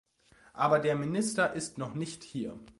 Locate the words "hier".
2.23-2.59